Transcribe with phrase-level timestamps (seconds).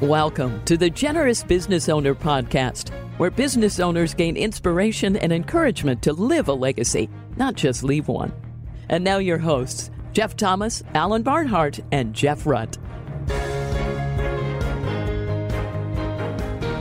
[0.00, 6.12] Welcome to the Generous Business Owner Podcast, where business owners gain inspiration and encouragement to
[6.12, 8.32] live a legacy, not just leave one.
[8.88, 12.76] And now, your hosts, Jeff Thomas, Alan Barnhart, and Jeff Rutt.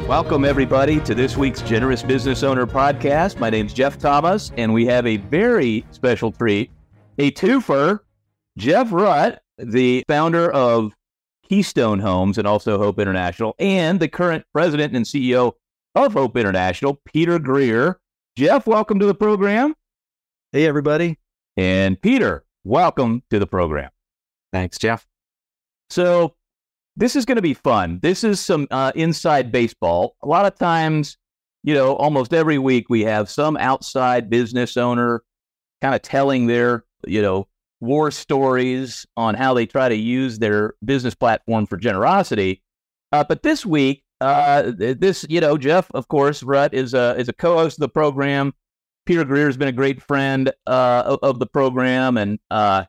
[0.08, 3.40] Welcome, everybody, to this week's Generous Business Owner Podcast.
[3.40, 6.72] My name's Jeff Thomas, and we have a very special treat
[7.20, 8.00] a twofer.
[8.58, 10.94] Jeff Rutt, the founder of
[11.54, 15.52] Keystone Homes and also Hope International, and the current president and CEO
[15.94, 18.00] of Hope International, Peter Greer.
[18.36, 19.76] Jeff, welcome to the program.
[20.52, 21.20] Hey, everybody.
[21.56, 23.92] And Peter, welcome to the program.
[24.52, 25.06] Thanks, Jeff.
[25.92, 26.34] So,
[26.96, 28.00] this is going to be fun.
[28.02, 30.16] This is some uh, inside baseball.
[30.24, 31.20] A lot of times,
[31.62, 35.22] you know, almost every week we have some outside business owner
[35.84, 37.48] kind of telling their, you know,
[37.84, 42.64] war stories on how they try to use their business platform for generosity.
[43.12, 47.28] Uh, but this week, uh, this you know, Jeff, of course, Rutt is a is
[47.28, 48.54] a co-host of the program.
[49.06, 52.86] Peter Greer has been a great friend uh, of, the program, and uh,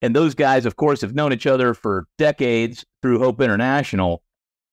[0.00, 4.22] and those guys, of course, have known each other for decades through Hope International.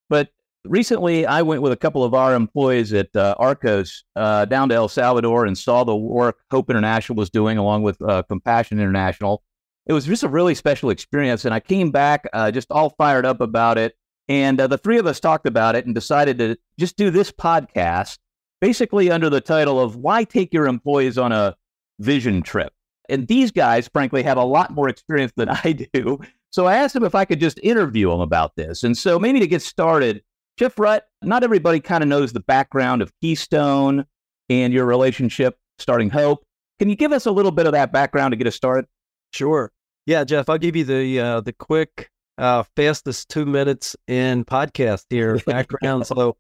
[0.08, 0.30] But
[0.66, 4.76] recently, I went with a couple of our employees at uh, Arcos uh, down to
[4.76, 7.98] El Salvador and saw the work Hope International was doing, along with
[8.30, 9.42] Compassion International
[9.86, 11.46] it was just a really special experience.
[11.46, 13.96] And I came back uh, just all fired up about it.
[14.30, 17.32] And uh, the three of us talked about it and decided to just do this
[17.32, 18.18] podcast,
[18.62, 21.56] basically under the title of Why Take Your Employees on a
[22.00, 22.72] Vision Trip.
[23.10, 26.20] And these guys, frankly, have a lot more experience than I do.
[26.52, 28.84] So I asked them if I could just interview them about this.
[28.84, 30.24] And so maybe to get started,
[30.58, 34.06] Jeff Rutt, not everybody kind of knows the background of Keystone
[34.50, 36.46] and your relationship starting Hope.
[36.80, 38.86] Can you give us a little bit of that background to get us started?
[39.34, 39.72] Sure.
[40.06, 45.06] Yeah, Jeff, I'll give you the uh, the quick, uh, fastest two minutes in podcast
[45.10, 46.06] here background.
[46.06, 46.38] so,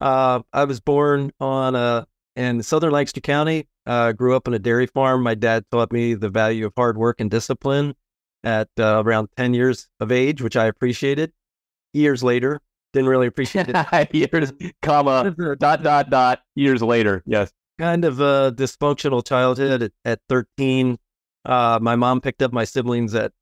[0.00, 3.68] uh, I was born on a in Southern Lancaster County.
[3.86, 5.22] Uh, grew up on a dairy farm.
[5.22, 7.94] My dad taught me the value of hard work and discipline
[8.44, 11.32] at uh, around ten years of age, which I appreciated.
[11.94, 12.60] Years later,
[12.92, 14.14] didn't really appreciate it.
[14.14, 14.52] years,
[14.82, 16.42] comma, dot dot dot.
[16.54, 17.50] Years later, yes.
[17.78, 20.98] Kind of a dysfunctional childhood at, at thirteen
[21.46, 23.32] uh, my mom picked up my siblings at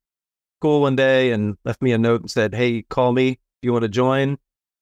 [0.59, 3.73] school one day and left me a note and said, "Hey, call me if you
[3.73, 4.37] want to join."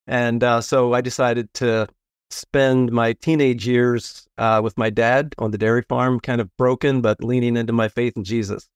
[0.07, 1.87] And uh, so I decided to
[2.29, 7.01] spend my teenage years uh, with my dad on the dairy farm, kind of broken,
[7.01, 8.67] but leaning into my faith in Jesus.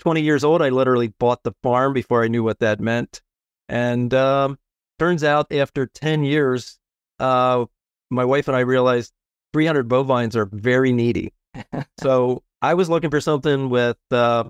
[0.00, 3.22] 20 years old, I literally bought the farm before I knew what that meant.
[3.68, 4.58] And um,
[4.98, 6.78] turns out after 10 years,
[7.18, 7.64] uh,
[8.10, 9.12] my wife and I realized
[9.52, 11.32] 300 bovines are very needy.
[12.00, 14.44] so I was looking for something with uh,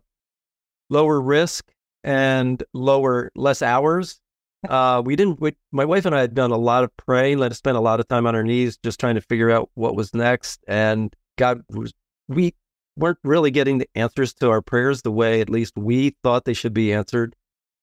[0.91, 1.71] lower risk
[2.05, 4.21] and lower less hours.
[4.67, 5.41] Uh, we didn't.
[5.41, 7.39] We, my wife and I had done a lot of praying.
[7.39, 9.71] Let us spend a lot of time on our knees, just trying to figure out
[9.75, 10.65] what was next.
[10.67, 11.93] And God was.
[12.27, 12.53] We
[12.97, 16.55] weren't really getting the answers to our prayers the way at least we thought they
[16.55, 17.37] should be answered.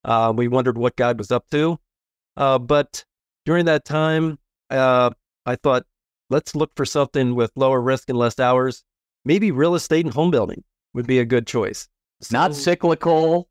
[0.04, 1.78] Uh, we wondered what God was up to.
[2.36, 3.04] Uh, but
[3.46, 5.10] during that time, uh,
[5.46, 5.86] I thought,
[6.28, 8.84] let's look for something with lower risk and less hours
[9.24, 10.62] maybe real estate and home building
[10.92, 11.88] would be a good choice.
[12.20, 13.48] So, Not cyclical.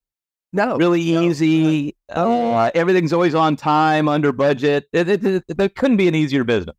[0.51, 1.95] No, really no, easy.
[2.09, 4.87] Uh, everything's always on time, under budget.
[4.93, 6.75] It, it, it, there couldn't be an easier business.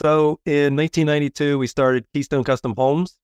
[0.00, 3.18] So in 1992, we started Keystone Custom Homes.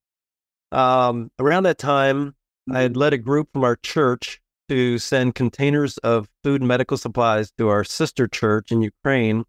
[0.73, 2.35] Um, around that time,
[2.73, 6.97] I had led a group from our church to send containers of food and medical
[6.97, 9.45] supplies to our sister church in Ukraine.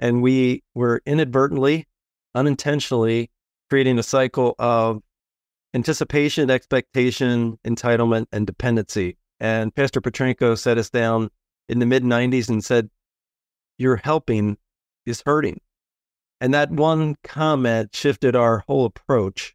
[0.00, 1.86] And we were inadvertently,
[2.34, 3.30] unintentionally
[3.70, 5.02] creating a cycle of
[5.74, 9.16] anticipation, expectation, entitlement, and dependency.
[9.40, 11.30] And Pastor Petrenko set us down
[11.68, 12.88] in the mid 90s and said,
[13.76, 14.56] Your helping
[15.04, 15.60] is hurting.
[16.40, 19.54] And that one comment shifted our whole approach.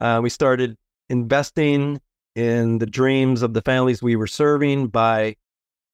[0.00, 0.76] Uh, we started
[1.08, 2.00] investing
[2.34, 5.36] in the dreams of the families we were serving by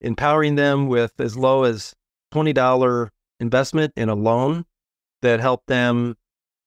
[0.01, 1.95] empowering them with as low as
[2.33, 3.11] $20
[3.41, 4.65] investment in a loan
[5.23, 6.17] that helped them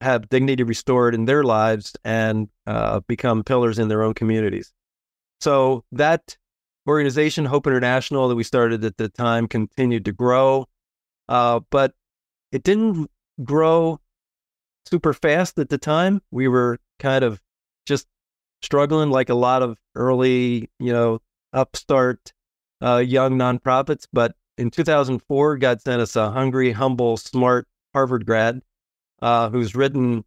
[0.01, 4.73] have dignity restored in their lives and uh, become pillars in their own communities.
[5.41, 6.37] So that
[6.87, 10.65] organization, Hope International, that we started at the time, continued to grow,
[11.27, 11.93] uh, but
[12.51, 13.09] it didn't
[13.43, 13.99] grow
[14.85, 16.21] super fast at the time.
[16.31, 17.41] We were kind of
[17.85, 18.07] just
[18.61, 21.19] struggling, like a lot of early, you know,
[21.53, 22.33] upstart
[22.81, 24.07] uh, young nonprofits.
[24.11, 28.61] But in 2004, God sent us a hungry, humble, smart Harvard grad
[29.21, 30.23] uh, who's written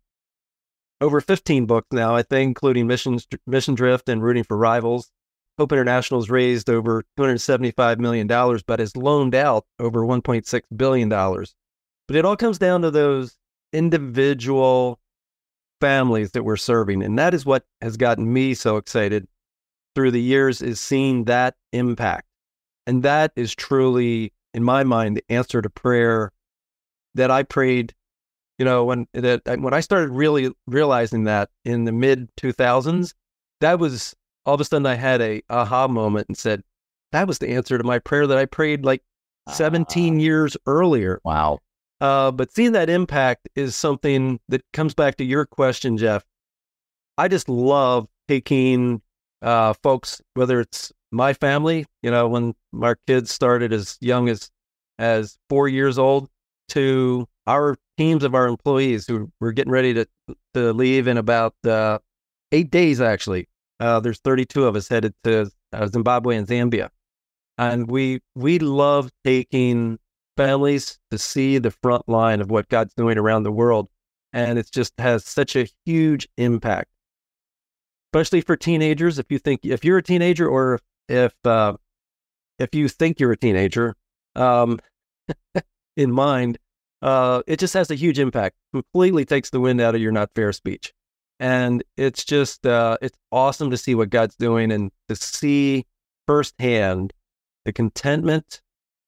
[1.01, 5.11] over 15 books now, I think, including Mission, Mission Drift and Rooting for Rivals.
[5.59, 8.27] Hope International has raised over $275 million,
[8.67, 11.09] but has loaned out over $1.6 billion.
[11.09, 13.37] But it all comes down to those
[13.73, 14.99] individual
[15.81, 17.03] families that we're serving.
[17.03, 19.27] And that is what has gotten me so excited
[19.95, 22.27] through the years is seeing that impact.
[22.87, 26.33] And that is truly, in my mind, the answer to prayer
[27.15, 27.95] that I prayed,
[28.63, 33.13] you know, when that when I started really realizing that in the mid 2000s,
[33.61, 34.15] that was
[34.47, 36.63] all of a sudden I had a aha moment and said,
[37.11, 39.03] that was the answer to my prayer that I prayed like
[39.49, 41.21] 17 uh, years earlier.
[41.25, 41.59] Wow.
[42.01, 46.25] Uh, but seeing that impact is something that comes back to your question, Jeff.
[47.19, 49.03] I just love taking
[49.43, 54.53] uh, folks, whether it's my family, you know, when our kids started as young as
[55.01, 56.29] as four years old,
[56.69, 60.07] to our teams of our employees who were getting ready to
[60.55, 61.99] to leave in about uh,
[62.53, 63.01] eight days.
[63.01, 63.49] Actually,
[63.81, 66.91] uh, there's 32 of us headed to uh, Zimbabwe and Zambia,
[67.59, 69.99] and we we love taking
[70.37, 73.89] families to see the front line of what God's doing around the world.
[74.33, 76.91] And it just has such a huge impact,
[78.09, 79.19] especially for teenagers.
[79.19, 81.75] If you think, if you're a teenager or if, uh,
[82.59, 83.95] if you think you're a teenager,
[84.35, 84.81] um,
[85.97, 86.59] in mind,
[87.03, 88.57] uh, it just has a huge impact.
[88.73, 90.93] Completely takes the wind out of your not fair speech,
[91.41, 95.85] and it's just uh, it's awesome to see what God's doing and to see
[96.27, 97.13] firsthand
[97.65, 98.61] the contentment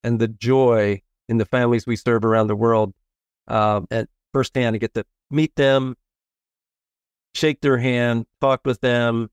[0.03, 2.93] and the joy in the families we serve around the world
[3.49, 5.97] um, at firsthand to get to meet them,
[7.35, 9.31] shake their hand, talk with them,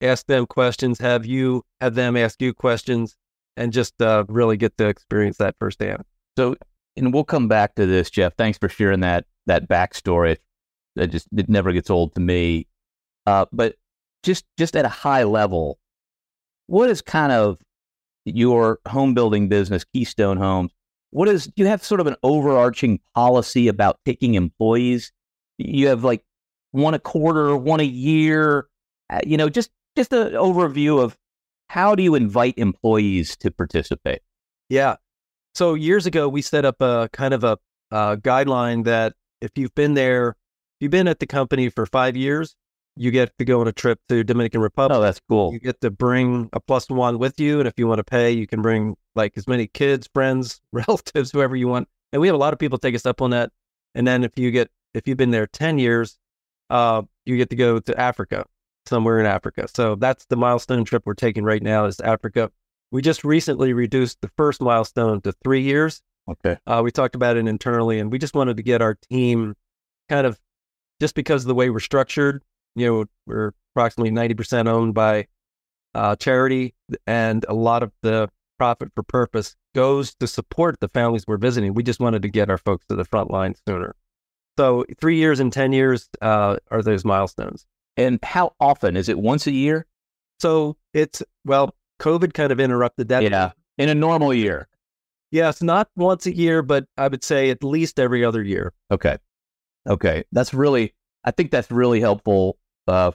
[0.00, 3.16] ask them questions, have you have them ask you questions,
[3.56, 6.02] and just uh, really get to experience that firsthand.
[6.36, 6.56] So,
[6.96, 8.34] and we'll come back to this, Jeff.
[8.36, 10.38] Thanks for sharing that that backstory.
[10.96, 12.66] That just it never gets old to me.
[13.26, 13.76] Uh, but
[14.22, 15.78] just just at a high level,
[16.66, 17.58] what is kind of
[18.24, 20.70] your home building business, Keystone Homes?
[21.14, 25.12] what is do you have sort of an overarching policy about taking employees
[25.58, 26.24] you have like
[26.72, 28.66] one a quarter one a year
[29.10, 31.16] uh, you know just just an overview of
[31.68, 34.22] how do you invite employees to participate
[34.68, 34.96] yeah
[35.54, 37.58] so years ago we set up a kind of a,
[37.90, 40.36] a guideline that if you've been there if
[40.80, 42.56] you've been at the company for five years
[42.96, 44.96] you get to go on a trip to Dominican Republic.
[44.96, 45.52] Oh, that's cool.
[45.52, 48.30] You get to bring a plus one with you, and if you want to pay,
[48.30, 51.88] you can bring like as many kids, friends, relatives, whoever you want.
[52.12, 53.50] And we have a lot of people take us up on that.
[53.94, 56.18] And then if you get if you've been there ten years,
[56.70, 58.46] uh, you get to go to Africa,
[58.86, 59.66] somewhere in Africa.
[59.74, 62.50] So that's the milestone trip we're taking right now is Africa.
[62.90, 66.02] We just recently reduced the first milestone to three years.
[66.28, 66.56] Okay.
[66.66, 69.54] Uh, we talked about it internally, and we just wanted to get our team
[70.08, 70.38] kind of
[71.00, 72.42] just because of the way we're structured
[72.74, 75.26] you know, we're approximately 90% owned by
[75.94, 76.74] uh, charity,
[77.06, 78.28] and a lot of the
[78.58, 81.74] profit for purpose goes to support the families we're visiting.
[81.74, 83.94] We just wanted to get our folks to the front line sooner.
[84.56, 87.66] So, three years and 10 years uh, are those milestones.
[87.96, 88.96] And how often?
[88.96, 89.86] Is it once a year?
[90.40, 93.22] So, it's, well, COVID kind of interrupted that.
[93.22, 93.52] Yeah.
[93.76, 94.68] In a normal year.
[95.30, 98.72] Yes, not once a year, but I would say at least every other year.
[98.90, 99.18] Okay.
[99.88, 100.22] Okay.
[100.30, 100.94] That's really,
[101.24, 102.56] I think that's really helpful
[102.86, 103.10] uh,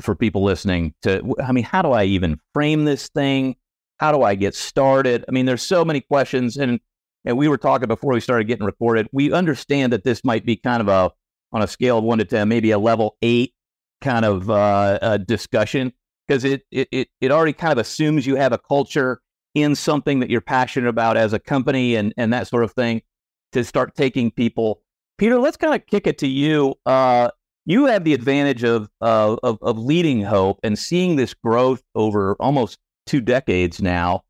[0.00, 3.54] for people listening to, I mean, how do I even frame this thing?
[3.98, 5.24] How do I get started?
[5.28, 6.56] I mean, there's so many questions.
[6.56, 6.80] And,
[7.24, 9.06] and we were talking before we started getting recorded.
[9.12, 11.12] We understand that this might be kind of a,
[11.52, 13.54] on a scale of one to 10, maybe a level eight
[14.00, 15.92] kind of uh, discussion
[16.30, 19.20] because it, it, it, already kind of assumes you have a culture
[19.56, 23.02] in something that you're passionate about as a company and, and that sort of thing
[23.50, 24.80] to start taking people.
[25.18, 26.76] Peter, let's kind of kick it to you.
[26.86, 27.30] Uh,
[27.66, 32.36] you have the advantage of, uh, of, of leading Hope and seeing this growth over
[32.38, 34.22] almost two decades now,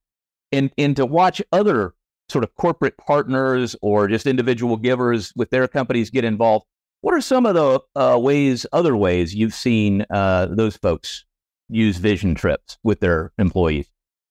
[0.52, 1.92] and and to watch other
[2.30, 6.64] sort of corporate partners or just individual givers with their companies get involved.
[7.02, 11.24] What are some of the uh, ways, other ways you've seen uh, those folks
[11.70, 13.88] use vision trips with their employees?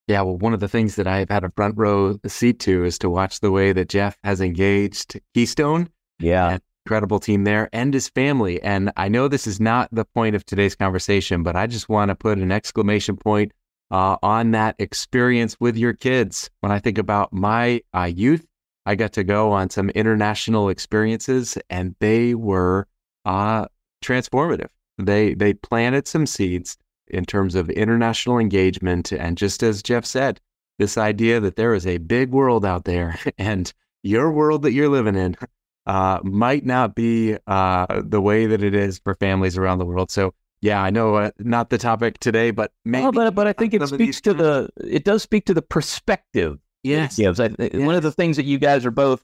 [0.08, 2.98] Yeah, well, one of the things that I've had a front row seat to is
[3.00, 5.90] to watch the way that Jeff has engaged Keystone.
[6.20, 6.58] Yeah.
[6.86, 8.62] Incredible team there and his family.
[8.64, 12.10] And I know this is not the point of today's conversation, but I just want
[12.10, 13.52] to put an exclamation point
[13.92, 16.50] uh, on that experience with your kids.
[16.62, 18.46] When I think about my uh, youth,
[18.86, 22.88] I got to go on some international experiences, and they were
[23.26, 23.66] uh,
[24.04, 24.70] transformative.
[24.98, 26.78] They they planted some seeds
[27.10, 30.40] in terms of international engagement, and just as Jeff said,
[30.78, 33.74] this idea that there is a big world out there, and
[34.04, 35.36] your world that you're living in
[35.86, 40.12] uh, might not be uh, the way that it is for families around the world.
[40.12, 43.06] So yeah, I know uh, not the topic today, but maybe.
[43.06, 46.58] Oh, but but I think it speaks to the it does speak to the perspective
[46.84, 47.40] yes, it.
[47.40, 49.24] I, One of the things that you guys are both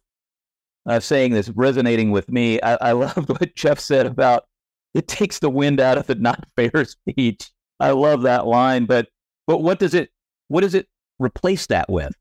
[0.85, 2.61] uh, saying that's resonating with me.
[2.61, 4.45] I, I love what Jeff said about
[4.93, 7.51] it takes the wind out of the not fair speech.
[7.79, 9.09] I love that line, but
[9.47, 10.09] but what does it
[10.47, 10.87] what does it
[11.19, 12.13] replace that with?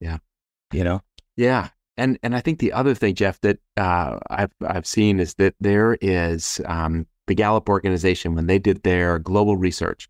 [0.00, 0.18] Yeah.
[0.72, 1.02] you know.
[1.36, 5.34] Yeah, and and I think the other thing, Jeff, that uh, I've I've seen is
[5.34, 10.08] that there is um, the Gallup organization when they did their global research.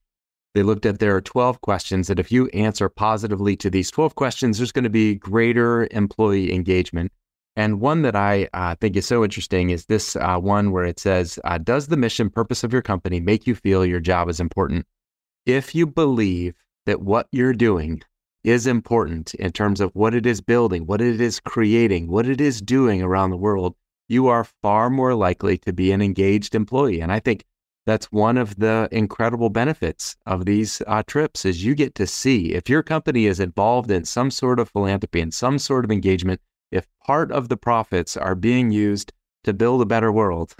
[0.55, 4.17] They looked at there are 12 questions that if you answer positively to these 12
[4.17, 7.12] questions, there's going to be greater employee engagement.
[7.61, 10.99] And one that I uh, think is so interesting is this uh, one where it
[10.99, 14.40] says, uh, Does the mission purpose of your company make you feel your job is
[14.40, 14.87] important?
[15.45, 16.55] If you believe
[16.87, 18.00] that what you're doing
[18.45, 22.40] is important in terms of what it is building, what it is creating, what it
[22.40, 23.76] is doing around the world,
[24.09, 27.02] you are far more likely to be an engaged employee.
[27.02, 27.45] And I think
[27.85, 32.55] that's one of the incredible benefits of these uh, trips is you get to see
[32.55, 36.40] if your company is involved in some sort of philanthropy and some sort of engagement
[36.71, 39.12] if part of the profits are being used
[39.45, 40.55] to build a better world,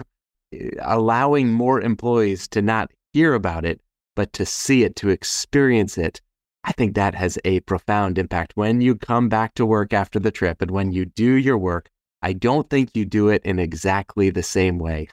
[0.53, 3.81] eh, allowing more employees to not hear about it,
[4.15, 6.21] but to see it, to experience it,
[6.63, 8.53] I think that has a profound impact.
[8.55, 11.89] When you come back to work after the trip and when you do your work,
[12.21, 15.07] I don't think you do it in exactly the same way.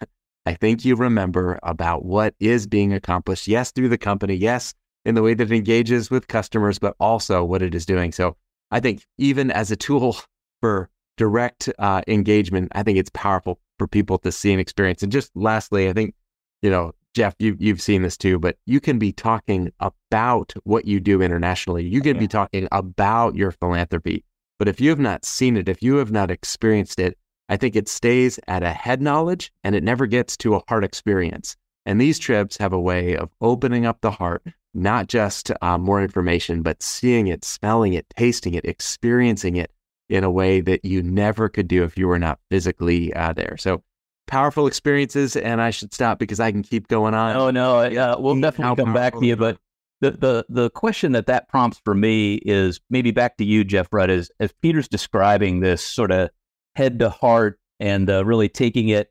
[0.44, 4.74] I think you remember about what is being accomplished, yes, through the company, yes,
[5.04, 8.12] in the way that it engages with customers, but also what it is doing.
[8.12, 8.36] So
[8.70, 10.18] I think even as a tool
[10.60, 15.02] for direct uh, engagement, I think it's powerful for people to see and experience.
[15.02, 16.14] And just lastly, I think,
[16.62, 20.84] you know, Jeff, you, you've seen this too, but you can be talking about what
[20.84, 21.84] you do internationally.
[21.84, 22.20] You can Yeah.
[22.20, 24.24] be talking about your philanthropy.
[24.58, 27.16] But if you have not seen it, if you have not experienced it,
[27.48, 30.84] I think it stays at a head knowledge and it never gets to a heart
[30.84, 31.56] experience.
[31.86, 34.42] And these trips have a way of opening up the heart,
[34.74, 39.70] not just uh, more information, but seeing it, smelling it, tasting it, experiencing it
[40.08, 43.56] in a way that you never could do if you were not physically uh, there.
[43.58, 43.82] So
[44.28, 45.34] powerful experiences.
[45.34, 47.34] And I should stop because I can keep going on.
[47.34, 49.34] Oh no, uh, we'll definitely come back to you.
[49.34, 49.58] But
[50.00, 53.90] the, the the question that that prompts for me is maybe back to you, Jeff
[53.90, 56.30] Rutt, is as Peter's describing this sort of
[56.76, 59.10] head to heart and uh, really taking it,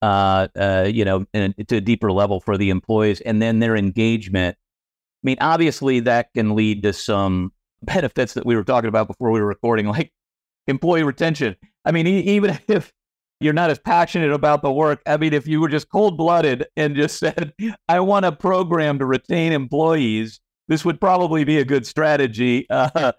[0.00, 3.74] uh, uh, you know, in, to a deeper level for the employees, and then their
[3.74, 4.56] engagement.
[4.56, 9.32] I mean, obviously, that can lead to some benefits that we were talking about before
[9.32, 10.12] we were recording, like
[10.66, 11.56] employee retention.
[11.84, 12.92] I mean, even if
[13.42, 15.02] you're not as passionate about the work.
[15.06, 17.52] I mean, if you were just cold blooded and just said,
[17.88, 22.66] I want a program to retain employees, this would probably be a good strategy.
[22.94, 23.12] Uh,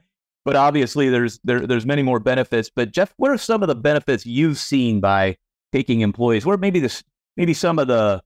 [0.45, 2.69] but obviously, there's there, there's many more benefits.
[2.69, 5.37] But Jeff, what are some of the benefits you've seen by
[5.71, 6.45] taking employees?
[6.45, 7.01] What maybe this
[7.37, 8.21] maybe some of the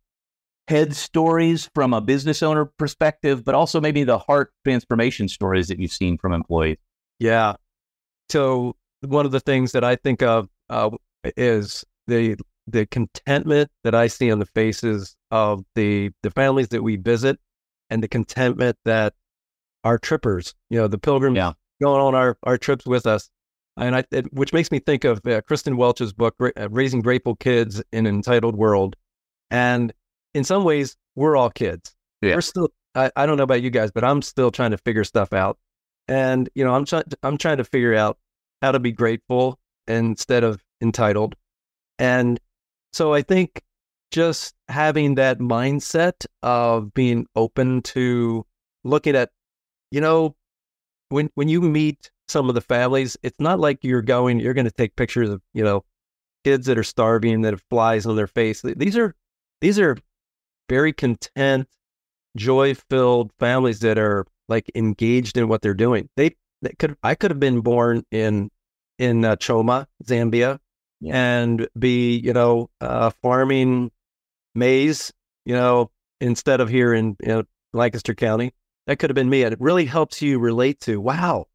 [0.68, 5.78] head stories from a business owner perspective, but also maybe the heart transformation stories that
[5.78, 6.78] you've seen from employees?
[7.20, 7.54] Yeah.
[8.30, 10.90] So one of the things that I think of uh,
[11.36, 12.38] is the
[12.70, 17.40] the contentment that I see on the faces of the the families that we visit,
[17.90, 19.14] and the contentment that
[19.84, 21.54] our trippers, you know, the pilgrims Yeah.
[21.82, 23.30] going on our our trips with us,
[23.78, 27.36] and I, it, which makes me think of uh, Kristen Welch's book, uh, "Raising Grateful
[27.36, 28.96] Kids in an Entitled World,"
[29.52, 29.94] and
[30.34, 31.96] in some ways, we're all kids.
[32.22, 32.36] Yeah.
[32.36, 32.70] We're still.
[32.96, 35.58] I, I don't know about you guys, but I'm still trying to figure stuff out,
[36.08, 37.04] and you know, I'm trying.
[37.24, 38.18] I'm trying to figure out
[38.62, 41.36] how to be grateful instead of entitled,
[42.00, 42.40] and
[42.94, 43.62] so I think
[44.12, 48.46] just having that mindset of being open to
[48.84, 49.30] looking at,
[49.92, 50.36] you know,
[51.10, 54.66] when when you meet some of the families, it's not like you're going, you're going
[54.66, 55.84] to take pictures of, you know,
[56.44, 58.62] kids that are starving that have flies on their face.
[58.62, 59.14] These are
[59.62, 59.98] these are
[60.70, 61.68] very content,
[62.36, 66.10] joy-filled families that are like engaged in what they're doing.
[66.16, 68.50] They, they could I could have been born in
[68.98, 70.60] in uh, Choma, Zambia,
[71.06, 73.92] and be you know uh, farming
[74.56, 75.14] maize,
[75.46, 78.54] you know, instead of here in you know, Lancaster County.
[78.88, 79.44] That could have been me.
[79.44, 81.48] And it really helps you relate to wow,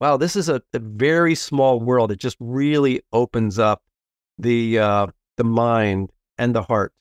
[0.00, 2.10] wow, this is a, a very small world.
[2.10, 3.82] It just really opens up
[4.38, 6.92] the uh, the mind and the heart.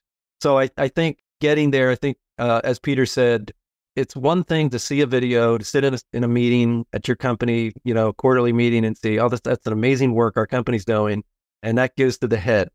[0.41, 3.53] So I, I think getting there, I think uh, as Peter said,
[3.97, 7.07] it's one thing to see a video, to sit in a, in a meeting at
[7.07, 10.45] your company, you know, quarterly meeting and see, oh, this, that's an amazing work our
[10.45, 11.23] company's doing.
[11.63, 12.69] And that goes to the head.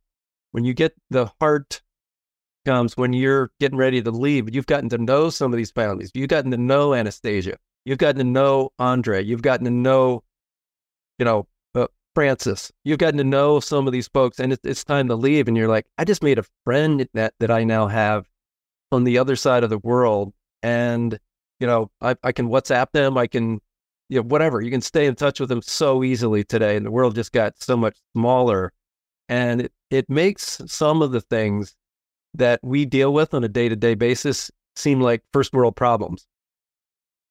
[0.51, 1.81] When you get the heart
[2.65, 6.11] comes when you're getting ready to leave, you've gotten to know some of these families.
[6.13, 7.57] You've gotten to know Anastasia.
[7.85, 9.23] You've gotten to know Andre.
[9.23, 10.25] You've gotten to know,
[11.21, 11.87] you know, uh,
[12.17, 12.73] Francis.
[12.85, 15.47] You've gotten to know some of these folks, and it's, it's time to leave.
[15.47, 18.29] And you're like, I just made a friend that that I now have
[18.91, 20.33] on the other side of the world,
[20.63, 21.19] and
[21.61, 23.61] you know, I, I can WhatsApp them, I can,
[24.09, 24.61] you know, whatever.
[24.61, 27.55] You can stay in touch with them so easily today, and the world just got
[27.63, 28.73] so much smaller,
[29.29, 31.75] and it it makes some of the things
[32.35, 36.27] that we deal with on a day to day basis seem like first world problems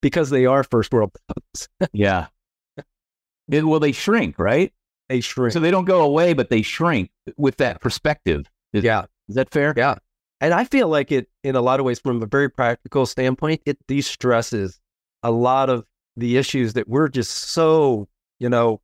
[0.01, 1.91] because they are first world problems.
[1.93, 2.27] yeah.
[3.49, 4.71] It, well, they shrink, right?
[5.09, 5.53] They shrink.
[5.53, 8.45] So they don't go away, but they shrink with that perspective.
[8.73, 9.05] Is, yeah.
[9.27, 9.73] Is that fair?
[9.75, 9.95] Yeah.
[10.41, 13.61] And I feel like it, in a lot of ways, from a very practical standpoint,
[13.65, 14.79] it de stresses
[15.23, 15.85] a lot of
[16.17, 18.07] the issues that we're just so,
[18.39, 18.81] you know,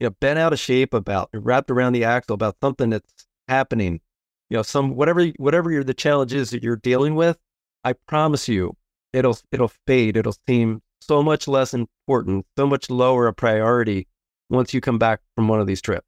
[0.00, 4.00] you know, bent out of shape about, wrapped around the axle about something that's happening.
[4.48, 7.38] You know, some whatever whatever the challenge is that you're dealing with,
[7.84, 8.74] I promise you,
[9.12, 10.16] it'll it'll fade.
[10.16, 14.08] It'll seem so much less important, so much lower a priority
[14.48, 16.06] once you come back from one of these trips.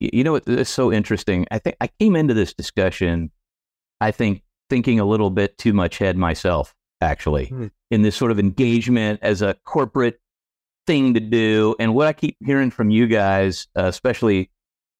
[0.00, 1.46] You know, it's so interesting.
[1.50, 3.30] I think I came into this discussion,
[4.02, 7.68] I think, thinking a little bit too much head myself, actually, hmm.
[7.90, 10.20] in this sort of engagement as a corporate
[10.88, 11.76] thing to do.
[11.78, 14.50] And what I keep hearing from you guys, uh, especially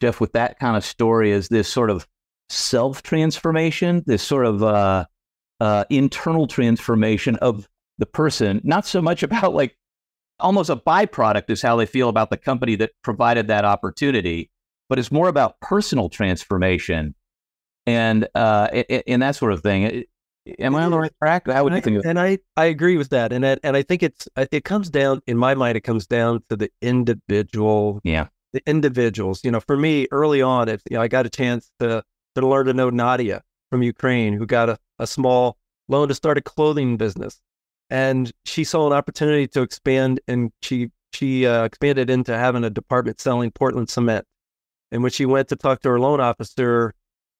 [0.00, 2.06] Jeff, with that kind of story, is this sort of
[2.48, 5.06] self transformation, this sort of uh,
[5.60, 7.68] uh, internal transformation of
[7.98, 9.76] the person, not so much about like
[10.38, 14.50] almost a byproduct is how they feel about the company that provided that opportunity,
[14.88, 17.16] but it's more about personal transformation
[17.86, 18.68] and uh,
[19.06, 20.04] and that sort of thing.
[20.58, 21.46] Am I on the right track?
[21.46, 22.04] How would you think?
[22.04, 25.20] and I, I agree with that, and I, and I think it's it comes down
[25.26, 25.76] in my mind.
[25.76, 28.00] It comes down to the individual.
[28.02, 29.44] Yeah, the individuals.
[29.44, 32.02] You know, for me, early on, if you know, I got a chance to
[32.34, 35.58] to learn to know Nadia from Ukraine, who got a, a small
[35.88, 37.40] loan to start a clothing business
[37.92, 42.70] and she saw an opportunity to expand and she she uh, expanded into having a
[42.70, 44.24] department selling Portland cement.
[44.90, 46.94] And when she went to talk to her loan officer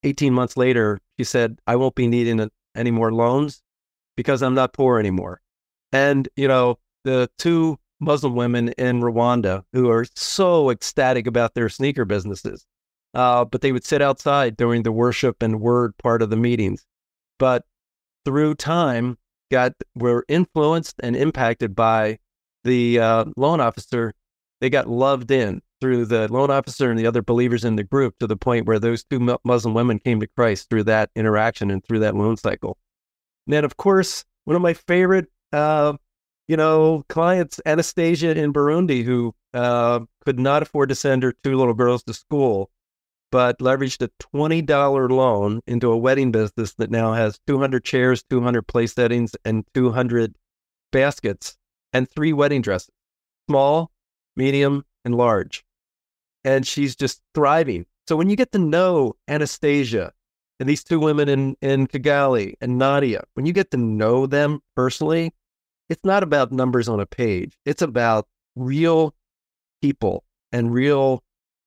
[0.05, 3.63] 18 months later, she said, I won't be needing any more loans
[4.17, 5.41] because I'm not poor anymore.
[5.93, 11.69] And, you know, the two Muslim women in Rwanda who are so ecstatic about their
[11.69, 12.67] sneaker businesses,
[13.15, 16.85] uh, but they would sit outside during the worship and word part of the meetings.
[17.39, 17.65] But
[18.25, 19.19] through time,
[19.51, 22.19] got were influenced and impacted by
[22.65, 24.15] the uh, loan officer.
[24.61, 28.17] They got loved in through the loan officer and the other believers in the group
[28.21, 31.85] to the point where those two Muslim women came to Christ through that interaction and
[31.85, 32.79] through that loan cycle.
[33.49, 35.95] And then, of course, one of my favorite, uh,
[36.47, 41.57] you know, clients, Anastasia in Burundi, who uh, could not afford to send her two
[41.57, 42.71] little girls to school
[43.33, 48.61] but leveraged a $20 loan into a wedding business that now has 200 chairs, 200
[48.69, 50.37] place settings, and 200
[50.93, 51.57] baskets
[51.95, 52.91] and three wedding dresses
[53.49, 53.91] small,
[54.37, 55.65] medium, and large.
[56.45, 57.87] And she's just thriving.
[58.09, 60.13] So when you get to know Anastasia
[60.59, 64.61] and these two women in, in Kigali and Nadia, when you get to know them
[64.75, 65.33] personally,
[65.89, 67.57] it's not about numbers on a page.
[67.65, 68.27] It's about
[68.57, 69.15] real
[69.81, 71.23] people and real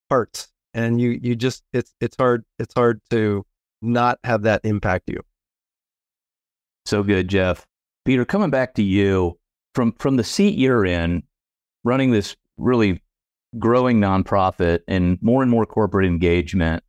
[0.10, 3.44] hearts and you you just it's it's hard it's hard to
[3.82, 5.22] not have that impact you.
[6.86, 7.66] So good, Jeff.
[8.04, 9.40] Peter, coming back to you
[9.74, 11.24] from from the seat you're in,
[11.84, 13.02] running this really
[13.60, 16.84] growing nonprofit and more and more corporate engagement.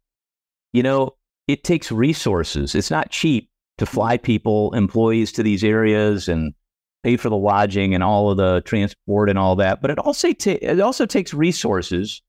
[0.73, 1.17] You know,
[1.49, 2.75] it takes resources.
[2.75, 6.55] It's not cheap to fly people, employees to these areas and
[7.03, 9.81] pay for the lodging and all of the transport and all that.
[9.81, 12.23] But it also ta- it also takes resources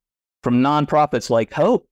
[0.44, 1.88] from nonprofits like Hope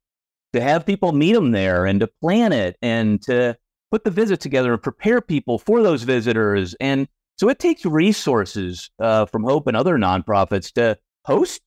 [0.54, 3.58] to have people meet them there and to plan it and to
[3.92, 6.76] put the visit together and prepare people for those visitors.
[6.80, 11.62] And so it takes resources uh, from Hope and other nonprofits to host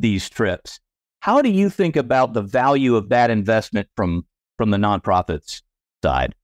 [0.00, 0.80] these trips.
[1.20, 5.62] How do you think about the value of that investment from from the nonprofits
[6.02, 6.34] side?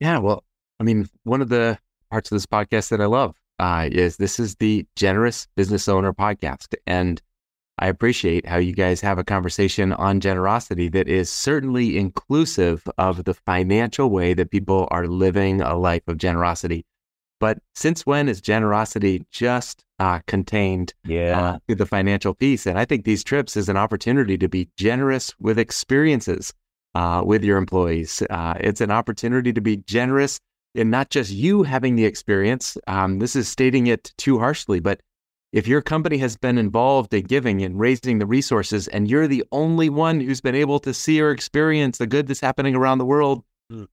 [0.00, 0.44] Yeah, well,
[0.78, 1.78] I mean, one of the
[2.10, 6.12] parts of this podcast that I love uh, is this is the Generous Business Owner
[6.12, 7.20] podcast, and
[7.78, 13.24] I appreciate how you guys have a conversation on generosity that is certainly inclusive of
[13.24, 16.84] the financial way that people are living a life of generosity.
[17.40, 21.40] But since when is generosity just uh, contained yeah.
[21.40, 22.66] uh, to the financial piece?
[22.66, 26.52] And I think these trips is an opportunity to be generous with experiences
[26.94, 28.22] uh, with your employees.
[28.30, 30.38] Uh, it's an opportunity to be generous
[30.74, 32.76] in not just you having the experience.
[32.86, 35.00] Um, this is stating it too harshly, but
[35.52, 39.44] if your company has been involved in giving and raising the resources, and you're the
[39.50, 43.04] only one who's been able to see or experience the good that's happening around the
[43.04, 43.88] world, mm.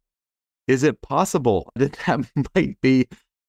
[0.68, 2.20] is it possible that that
[2.54, 3.08] might be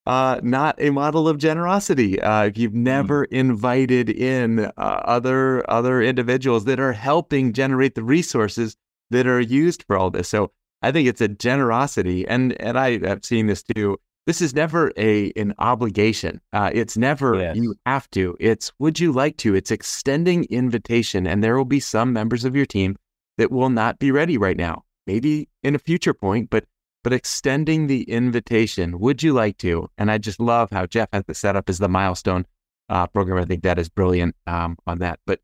[0.08, 2.20] uh, not a model of generosity?
[2.20, 2.82] Uh, if you've hmm.
[2.82, 3.32] never mm.
[3.32, 8.76] invited in uh, other other individuals that are helping generate the resources
[9.10, 10.50] that are used for all this, so
[10.82, 13.98] I think it's a generosity, and and I have seen this too.
[14.26, 16.40] This is never a an obligation.
[16.52, 17.56] Uh, it's never Yes.
[17.56, 18.36] you have to.
[18.40, 19.54] It's would you like to?
[19.54, 22.96] It's extending invitation, and there will be some members of your team
[23.36, 24.84] that will not be ready right now.
[25.06, 26.64] Maybe in a future point, but
[27.04, 28.98] but extending the invitation.
[28.98, 29.88] Would you like to?
[29.98, 32.46] And I just love how Jeff has the setup as the milestone
[32.88, 33.38] uh, program.
[33.38, 35.20] I think that is brilliant um, on that.
[35.26, 35.40] But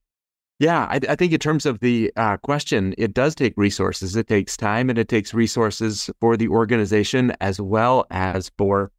[0.58, 4.16] yeah, I, I think in terms of the uh, question, it does take resources.
[4.16, 8.92] It takes time and it takes resources for the organization as well as for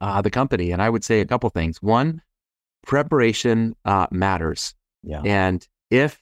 [0.00, 0.70] uh, the company.
[0.70, 1.82] And I would say a couple things.
[1.82, 2.22] One,
[2.86, 4.74] preparation uh, matters.
[5.02, 5.22] Yeah.
[5.24, 6.20] And if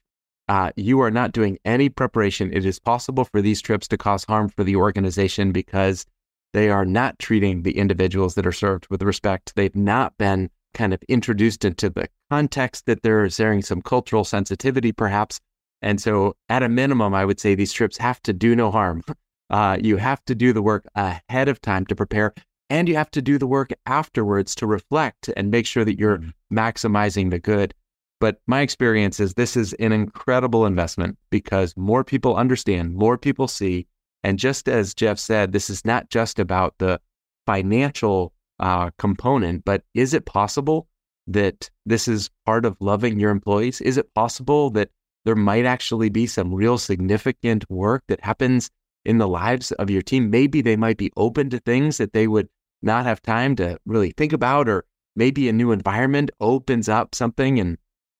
[0.49, 4.25] uh, you are not doing any preparation, it is possible for these trips to cause
[4.25, 6.07] harm for the organization because
[6.53, 9.53] they are not treating the individuals that are served with respect.
[9.57, 14.93] They've not been kind of introduced into the context that they're sharing some cultural sensitivity,
[14.93, 15.41] perhaps.
[15.83, 19.03] And so, at a minimum, I would say these trips have to do no harm.
[19.49, 22.35] Uh, you have to do the work ahead of time to prepare,
[22.69, 26.21] and you have to do the work afterwards to reflect and make sure that you're
[26.53, 27.73] maximizing the good.
[28.19, 33.47] But my experience is this is an incredible investment because more people understand, more people
[33.47, 33.87] see.
[34.23, 37.01] And just as Jeff said, this is not just about the
[37.47, 40.89] financial uh, component, but is it possible
[41.27, 43.81] that this is part of loving your employees?
[43.81, 44.91] Is it possible that
[45.25, 48.71] there might actually be some real significant work that happens
[49.05, 50.31] in the lives of your team?
[50.31, 52.49] Maybe they might be open to things that they would
[52.83, 54.85] not have time to really think about, or
[55.17, 57.59] maybe a new environment opens up something.
[57.59, 57.77] And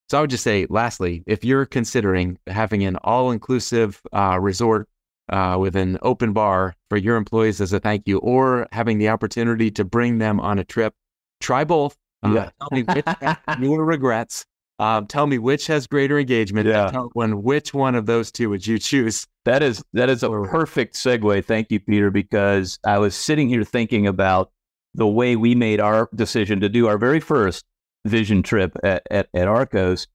[0.09, 4.89] so I would just say, lastly, if you're considering having an all inclusive uh, resort
[5.29, 9.09] uh, with an open bar for your employees as a thank you, or having the
[9.09, 10.95] opportunity to bring them on a trip,
[11.41, 11.97] try both.
[12.25, 12.51] Uh, Yeah.
[12.61, 14.45] tell me which has fewer regrets.
[14.79, 16.69] Um, tell me which has greater engagement.
[16.69, 16.91] Yeah.
[16.91, 19.27] Tell when which one of those two would you choose?
[19.47, 21.45] That is that is a perfect segue.
[21.45, 24.51] Thank you, Peter, because I was sitting here thinking about
[24.95, 27.65] the way we made our decision to do our very first
[28.07, 30.07] vision trip at, at, at Arcos.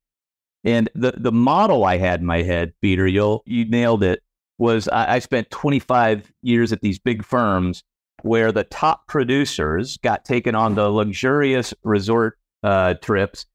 [0.64, 4.22] And the, the model I had in my head, Peter, you'll you nailed it,
[4.58, 7.84] was I, I spent 25 years at these big firms
[8.22, 13.46] where the top producers got taken on the luxurious resort uh, trips.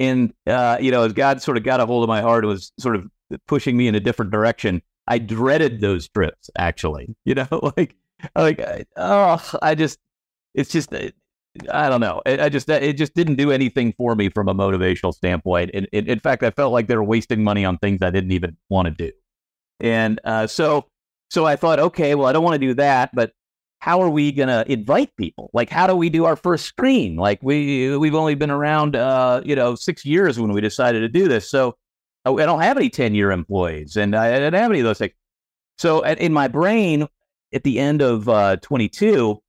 [0.00, 2.48] And, uh, you know, as God sort of got a hold of my heart, it
[2.48, 3.08] was sort of
[3.46, 4.82] pushing me in a different direction.
[5.06, 7.14] I dreaded those trips, actually.
[7.24, 7.94] You know, like,
[8.34, 9.98] like, oh, I just,
[10.54, 10.92] it's just,
[11.70, 12.20] I don't know.
[12.26, 15.70] I I just, it just didn't do anything for me from a motivational standpoint.
[15.72, 18.32] And in, in fact, I felt like they were wasting money on things I didn't
[18.32, 19.12] even want to do.
[19.80, 20.86] And uh, so,
[21.30, 23.32] so I thought, okay, well, I don't want to do that, but
[23.78, 25.50] how are we going to invite people?
[25.52, 27.16] Like, how do we do our first screen?
[27.16, 31.08] Like, we we've only been around, uh, you know, six years when we decided to
[31.08, 31.50] do this.
[31.50, 31.76] So,
[32.24, 34.86] I I don't have any ten year employees, and I, I don't have any of
[34.86, 35.12] those things.
[35.76, 37.06] So, in my brain,
[37.52, 39.42] at the end of uh, 22,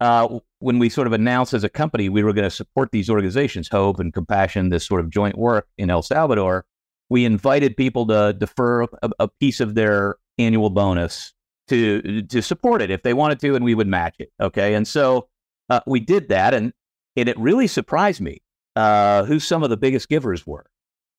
[0.00, 3.10] uh, when we sort of announced as a company we were going to support these
[3.10, 6.64] organizations, Hope and Compassion, this sort of joint work in El Salvador,
[7.08, 11.32] we invited people to defer a, a piece of their annual bonus
[11.68, 14.30] to to support it if they wanted to, and we would match it.
[14.40, 15.28] Okay, and so
[15.68, 16.72] uh, we did that, and
[17.16, 18.42] and it really surprised me
[18.76, 20.66] uh, who some of the biggest givers were,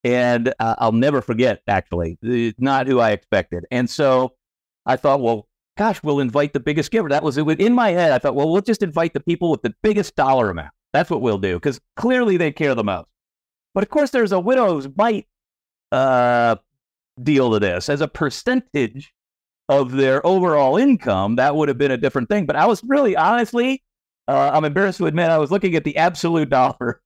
[0.04, 1.62] and uh, I'll never forget.
[1.68, 2.18] Actually,
[2.58, 4.34] not who I expected, and so
[4.86, 5.47] I thought, well,
[5.78, 7.10] gosh, we'll invite the biggest giver.
[7.10, 8.12] That was in my head.
[8.12, 10.72] I thought, well, we'll just invite the people with the biggest dollar amount.
[10.94, 13.08] That's what we'll do because clearly they care the most.
[13.74, 15.28] But of course, there's a widow's mite
[15.92, 16.56] uh,
[17.22, 19.14] deal to this as a percentage
[19.70, 21.36] of their overall income.
[21.36, 22.46] That would have been a different thing.
[22.46, 23.84] But I was really, honestly,
[24.28, 27.02] uh, I'm embarrassed to admit, I was looking at the absolute dollar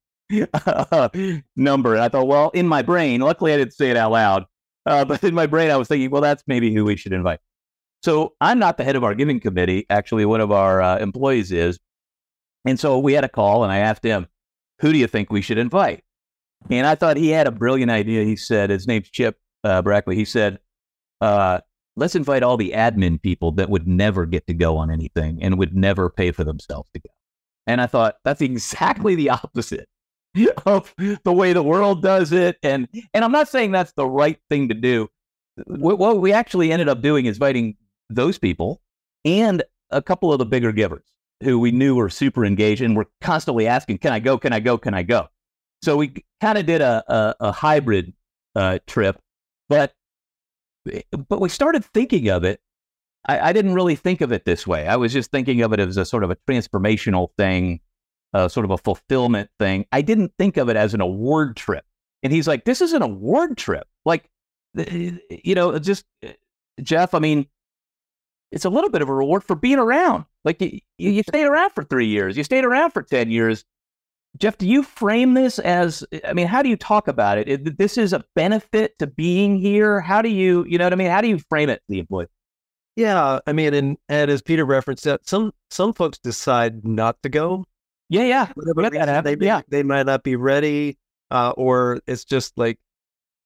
[1.56, 4.46] number, and I thought, well, in my brain, luckily I didn't say it out loud,
[4.86, 7.40] uh, but in my brain, I was thinking, well, that's maybe who we should invite.
[8.04, 9.86] So I'm not the head of our giving committee.
[9.90, 11.80] Actually, one of our uh, employees is.
[12.66, 14.28] And so we had a call, and I asked him,
[14.80, 16.04] who do you think we should invite?
[16.70, 18.24] And I thought he had a brilliant idea.
[18.24, 20.16] He said, his name's Chip uh, Brackley.
[20.16, 20.60] He said,
[21.22, 21.62] uh,
[21.96, 25.58] let's invite all the admin people that would never get to go on anything and
[25.58, 27.10] would never pay for themselves to go.
[27.68, 29.88] And I thought, that's exactly the opposite
[30.66, 32.58] of the way the world does it.
[32.64, 35.10] And, and I'm not saying that's the right thing to do.
[35.66, 37.76] What, what we actually ended up doing is inviting
[38.16, 38.82] those people
[39.26, 41.04] and a couple of the bigger givers
[41.44, 44.38] who we knew were super engaged and were constantly asking, "Can I go?
[44.38, 44.78] Can I go?
[44.78, 45.28] Can I go?"
[45.82, 48.14] So we kind of did a a, a hybrid
[48.56, 49.20] uh, trip,
[49.70, 49.94] but
[51.28, 52.62] but we started thinking of it.
[53.28, 54.88] I, I didn't really think of it this way.
[54.88, 57.80] I was just thinking of it as a sort of a transformational thing,
[58.34, 59.86] uh, sort of a fulfillment thing.
[59.92, 61.86] I didn't think of it as an award trip.
[62.24, 64.30] And he's like, "This is an award trip." Like,
[64.76, 66.06] you know, just
[66.82, 67.14] Jeff.
[67.14, 67.48] I mean,
[68.52, 70.26] it's a little bit of a reward for being around.
[70.44, 73.64] Like you, you stayed around for three years, you stayed around for 10 years.
[74.38, 77.78] Jeff, do you frame this as, I mean, how do you talk about it?
[77.78, 80.00] This is a benefit to being here.
[80.00, 81.12] How do you, you know what I mean?
[81.12, 82.28] How do you frame it the employee?
[82.96, 87.30] Yeah, I mean, and, and as Peter referenced, that some some folks decide not to
[87.30, 87.66] go.
[88.10, 89.62] Yeah, yeah, Whatever Yep, that reason, they yeah.
[89.70, 90.98] they might not be ready,
[91.30, 92.78] uh, or it's just like,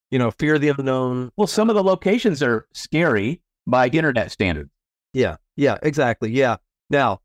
[0.10, 1.32] you know, fear of the unknown.
[1.38, 4.72] Well, some of the locations are scary by internet standards.
[5.16, 6.30] Yeah, yeah, exactly.
[6.32, 6.58] Yeah.
[6.90, 7.22] Now,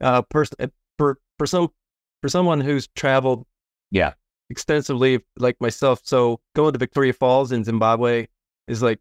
[0.00, 1.68] uh, person for for some
[2.22, 3.44] for someone who's traveled,
[3.90, 4.14] Yeah.
[4.50, 6.00] extensively like myself.
[6.04, 8.28] So going to Victoria Falls in Zimbabwe
[8.68, 9.00] is like,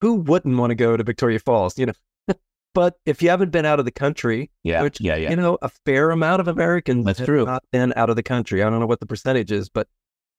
[0.00, 1.76] who wouldn't want to go to Victoria Falls?
[1.78, 1.92] You know,
[2.74, 5.30] but if you haven't been out of the country, Yeah, Which, yeah, yeah.
[5.30, 7.44] you know, a fair amount of Americans That's have true.
[7.44, 8.62] not been out of the country.
[8.62, 9.88] I don't know what the percentage is, but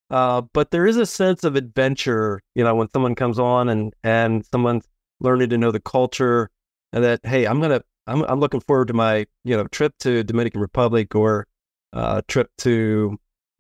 [0.10, 3.94] uh, but there is a sense of adventure, you know, when someone comes on and
[4.04, 4.88] and someone's
[5.20, 6.50] learning to know the culture,
[6.94, 10.24] and that hey, I'm gonna I'm I'm looking forward to my you know trip to
[10.24, 11.48] Dominican Republic or
[11.92, 13.20] uh, trip to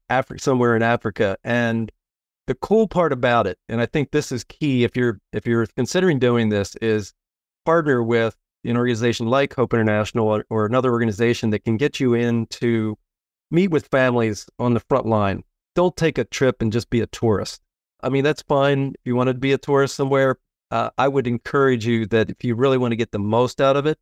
[0.09, 1.91] Africa somewhere in Africa, and
[2.47, 5.65] the cool part about it, and I think this is key if you're if you're
[5.75, 7.13] considering doing this, is
[7.65, 12.13] partner with an organization like Hope International or, or another organization that can get you
[12.13, 12.97] in to
[13.51, 15.43] meet with families on the front line.
[15.75, 17.61] Don't take a trip and just be a tourist.
[18.01, 20.37] I mean, that's fine if you want to be a tourist somewhere.
[20.73, 23.77] Uh, I would encourage you that if you really want to get the most out
[23.77, 23.99] of it,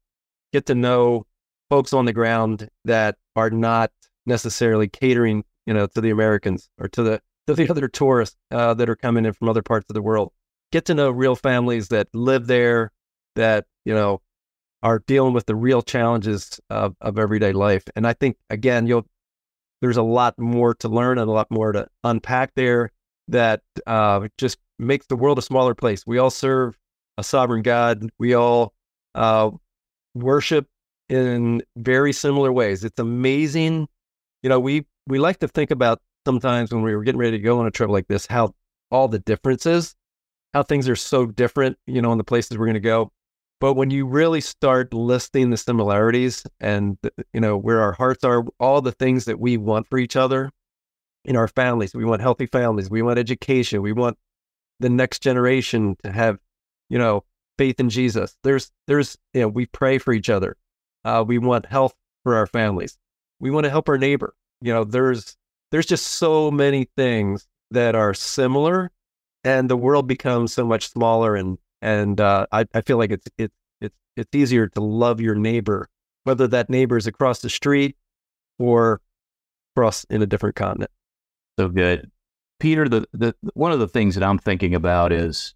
[0.53, 1.25] get to know
[1.69, 3.91] folks on the ground that are not
[4.25, 8.73] necessarily catering, you know, to the Americans or to the to the other tourists uh,
[8.75, 10.31] that are coming in from other parts of the world.
[10.71, 12.93] Get to know real families that live there,
[13.35, 14.21] that you know
[14.81, 17.83] are dealing with the real challenges of, of everyday life.
[17.97, 19.07] And I think again, you'll
[19.81, 22.91] there's a lot more to learn and a lot more to unpack there
[23.27, 26.05] that uh, just makes the world a smaller place.
[26.05, 26.77] We all serve
[27.17, 28.09] a sovereign God.
[28.17, 28.73] We all
[29.15, 29.51] uh,
[30.13, 30.67] worship
[31.09, 32.83] in very similar ways.
[32.83, 33.87] It's amazing.
[34.43, 37.43] You know, we we like to think about sometimes when we were getting ready to
[37.43, 38.53] go on a trip like this, how
[38.91, 39.95] all the differences,
[40.53, 43.11] how things are so different, you know, in the places we're going to go.
[43.59, 46.97] But when you really start listing the similarities and,
[47.31, 50.49] you know, where our hearts are, all the things that we want for each other
[51.25, 54.17] in our families, we want healthy families, we want education, we want
[54.81, 56.39] the next generation to have,
[56.89, 57.23] you know,
[57.57, 58.35] faith in Jesus.
[58.43, 60.57] There's, there's, you know, we pray for each other.
[61.05, 62.97] Uh, we want health for our families.
[63.39, 64.35] We want to help our neighbor.
[64.61, 65.35] You know, there's,
[65.71, 68.91] there's just so many things that are similar
[69.43, 73.27] and the world becomes so much smaller and and uh, I, I feel like it's
[73.37, 75.87] it's it's it's easier to love your neighbor
[76.23, 77.97] whether that neighbor is across the street
[78.59, 79.01] or
[79.73, 80.91] across in a different continent
[81.57, 82.11] So good.
[82.61, 85.55] Peter, the, the one of the things that I'm thinking about is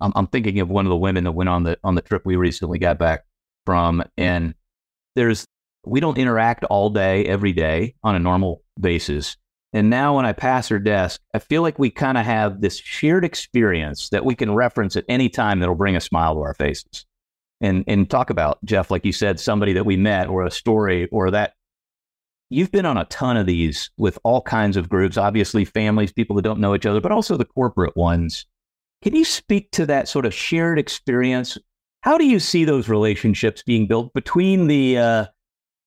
[0.00, 2.22] I'm, I'm thinking of one of the women that went on the on the trip
[2.24, 3.24] we recently got back
[3.66, 4.54] from, and
[5.16, 5.44] there's
[5.84, 9.36] we don't interact all day every day on a normal basis.
[9.72, 12.78] And now when I pass her desk, I feel like we kind of have this
[12.78, 16.54] shared experience that we can reference at any time that'll bring a smile to our
[16.54, 17.04] faces.
[17.60, 21.08] And and talk about Jeff, like you said, somebody that we met or a story
[21.10, 21.54] or that
[22.50, 26.36] you've been on a ton of these with all kinds of groups, obviously families, people
[26.36, 28.46] that don't know each other, but also the corporate ones.
[29.02, 31.58] Can you speak to that sort of shared experience?
[32.02, 35.26] How do you see those relationships being built between the uh,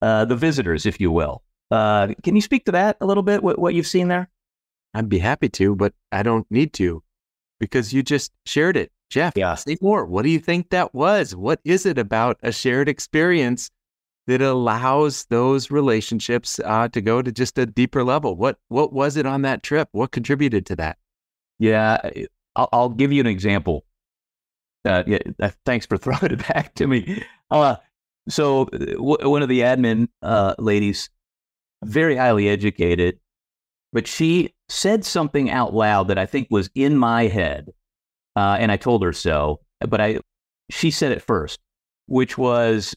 [0.01, 1.43] uh, the visitors, if you will?
[1.71, 3.43] Uh, can you speak to that a little bit?
[3.43, 4.29] What, what you've seen there?
[4.93, 7.03] I'd be happy to, but I don't need to
[7.59, 8.91] because you just shared it.
[9.09, 9.55] Jeff, Yeah.
[9.55, 10.05] say more.
[10.05, 11.35] What do you think that was?
[11.35, 13.71] What is it about a shared experience
[14.29, 18.35] that allows those relationships uh, to go to just a deeper level?
[18.35, 19.89] What What was it on that trip?
[19.91, 20.97] What contributed to that?
[21.57, 21.99] Yeah,
[22.55, 23.85] I'll, I'll give you an example.
[24.85, 27.23] Uh, yeah, uh, thanks for throwing it back to me.
[27.49, 27.75] Uh,
[28.29, 31.09] so, uh, w- one of the admin uh, ladies,
[31.83, 33.19] very highly educated,
[33.91, 37.69] but she said something out loud that I think was in my head,
[38.35, 39.61] and I told her so.
[39.79, 40.19] But I,
[40.69, 41.59] she said it first,
[42.05, 42.95] which was,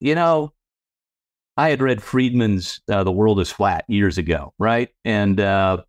[0.00, 0.52] you know,
[1.56, 4.88] I had read Friedman's uh, "The World Is Flat" years ago, right?
[5.04, 5.82] And uh,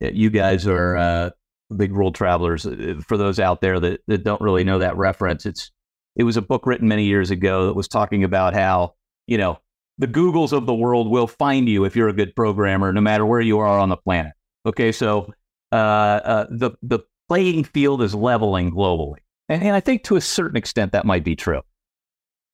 [0.00, 1.30] you guys are uh,
[1.76, 2.66] big world travelers.
[2.66, 5.70] Uh, For those out there that, that don't really know that reference, it's
[6.16, 8.94] it was a book written many years ago that was talking about how
[9.26, 9.58] you know
[9.98, 13.24] the Googles of the world will find you if you're a good programmer, no matter
[13.24, 14.32] where you are on the planet.
[14.66, 15.32] Okay, so
[15.72, 20.20] uh, uh, the the playing field is leveling globally, and, and I think to a
[20.20, 21.62] certain extent that might be true,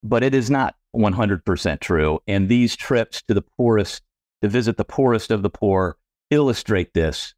[0.03, 2.19] but it is not 100% true.
[2.27, 4.01] And these trips to the poorest,
[4.41, 5.97] to visit the poorest of the poor,
[6.29, 7.33] illustrate this.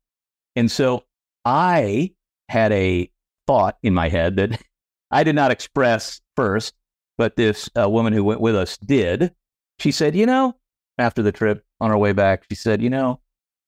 [0.56, 1.04] And so
[1.44, 2.12] I
[2.50, 3.10] had a
[3.48, 4.62] thought in my head that
[5.12, 6.74] I did not express first,
[7.18, 9.34] but this uh, woman who went with us did.
[9.80, 10.56] She said, you know,
[10.98, 13.20] after the trip on our way back, she said, you know,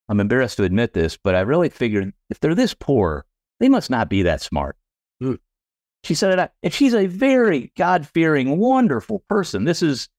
[0.10, 3.26] I'm embarrassed to admit this, but I really figured if they're this poor,
[3.60, 4.78] they must not be that smart.
[5.22, 5.40] Mm.
[6.04, 6.52] She said it, out.
[6.64, 9.66] and she's a very God fearing, wonderful person.
[9.66, 10.10] This is,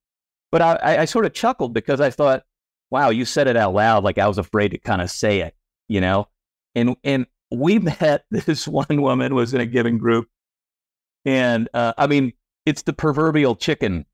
[0.51, 2.43] but I, I, sort of chuckled because I thought,
[2.91, 5.55] wow, you said it out loud, like I was afraid to kind of say it,
[5.89, 6.29] you know?
[6.75, 10.29] And, and we met this one woman was in a giving group.
[11.25, 12.33] And uh, I mean,
[12.67, 14.05] it's the proverbial chicken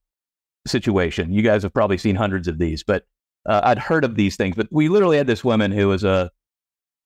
[0.67, 1.33] situation.
[1.33, 3.05] You guys have probably seen hundreds of these, but
[3.47, 4.57] uh, I'd heard of these things.
[4.57, 6.31] But we literally had this woman who was a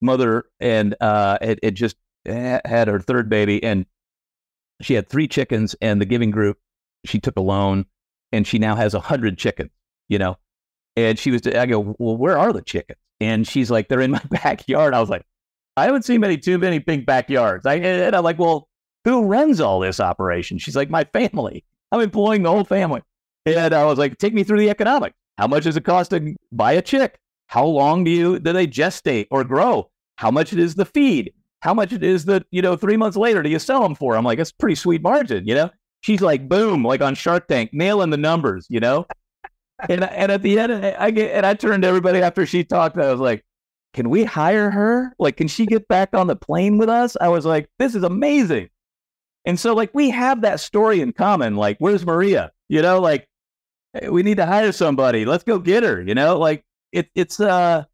[0.01, 3.87] mother and uh, it, it just had her third baby, and
[4.81, 5.75] she had three chickens.
[5.81, 6.59] And the giving group,
[7.05, 7.87] she took a loan,
[8.33, 9.71] and she now has a hundred chickens.
[10.09, 10.37] You know,
[10.97, 11.47] and she was.
[11.47, 12.99] I go, well, where are the chickens?
[13.21, 14.95] And she's like, they're in my backyard.
[14.95, 15.25] I was like,
[15.77, 17.67] I haven't seen many too many big backyards.
[17.67, 18.69] I, and I'm like, well,
[19.05, 20.59] who runs all this operation?
[20.59, 21.65] She's like, my family.
[21.93, 23.03] I'm employing the whole family.
[23.47, 25.17] And I was like, take me through the economics.
[25.39, 27.19] How much does it cost to buy a chick?
[27.47, 29.91] How long do you do they gestate or grow?
[30.17, 31.33] How much is the feed?
[31.61, 34.17] How much it is that you know three months later do you sell them for?
[34.17, 35.71] I'm like, that's pretty sweet margin, you know.
[36.01, 39.07] She's like, boom, like on Shark Tank, nailing the numbers, you know.
[39.89, 42.97] and and at the end, I get and I turned to everybody after she talked.
[42.99, 43.45] I was like,
[43.95, 45.15] can we hire her?
[45.19, 47.17] Like, can she get back on the plane with us?
[47.21, 48.69] I was like, this is amazing.
[49.45, 51.57] And so, like, we have that story in common.
[51.57, 52.53] Like, where's Maria?
[52.69, 53.27] You know, like,
[54.09, 55.25] we need to hire somebody.
[55.25, 56.03] Let's go get her.
[56.03, 57.85] You know, like, it, it's, uh,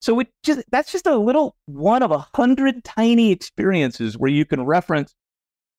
[0.00, 4.44] so it just, that's just a little one of a hundred tiny experiences where you
[4.44, 5.14] can reference.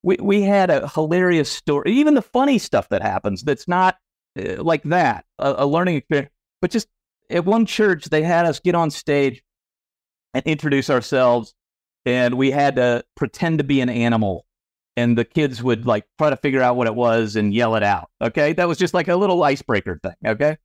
[0.03, 3.97] We, we had a hilarious story, even the funny stuff that happens that's not
[4.37, 6.87] uh, like that, a, a learning experience, but just
[7.29, 9.43] at one church, they had us get on stage
[10.33, 11.53] and introduce ourselves.
[12.05, 14.45] And we had to pretend to be an animal.
[14.95, 17.83] And the kids would like try to figure out what it was and yell it
[17.83, 18.09] out.
[18.21, 18.53] Okay.
[18.53, 20.15] That was just like a little icebreaker thing.
[20.25, 20.57] Okay.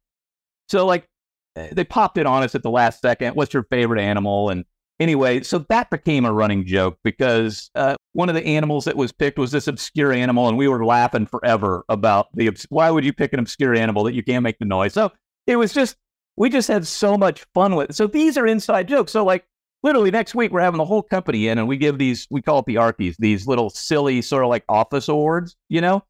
[0.69, 1.07] So, like,
[1.55, 3.35] they popped it on us at the last second.
[3.37, 4.51] What's your favorite animal?
[4.51, 4.64] And
[4.99, 9.12] anyway, so that became a running joke because uh, one of the animals that was
[9.12, 10.49] picked was this obscure animal.
[10.49, 14.14] And we were laughing forever about the why would you pick an obscure animal that
[14.14, 14.95] you can't make the noise?
[14.95, 15.12] So
[15.47, 15.97] it was just,
[16.37, 17.97] we just had so much fun with it.
[17.97, 19.12] So these are inside jokes.
[19.12, 19.47] So, like,
[19.85, 22.59] literally next week we're having the whole company in and we give these we call
[22.59, 26.03] it the archies these little silly sort of like office awards you know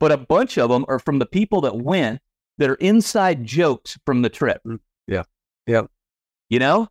[0.00, 2.20] but a bunch of them are from the people that went
[2.58, 4.60] that are inside jokes from the trip.
[4.66, 5.22] Mm, yeah
[5.66, 5.82] yeah.
[6.48, 6.88] You know?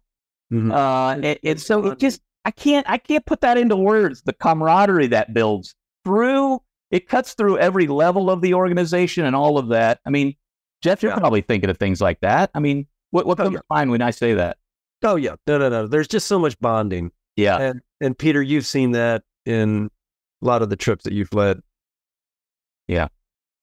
[0.54, 0.72] Mhm.
[0.72, 4.34] uh and, and so it just i can't i can't put that into words the
[4.34, 5.74] camaraderie that builds
[6.04, 10.00] through it cuts through every level of the organization and all of that.
[10.06, 10.36] I mean
[10.84, 11.18] jeff you're Yeah.
[11.18, 12.52] probably thinking of things like that.
[12.54, 13.60] I mean what, what Oh, comes yeah.
[13.62, 14.58] to mind when i say that?
[15.04, 15.36] Oh yeah.
[15.48, 15.88] No no no.
[15.88, 17.12] There's just so much bonding.
[17.36, 17.58] Yeah.
[17.58, 19.90] And and peter you've seen that in
[20.44, 21.60] a lot of the trips that you've led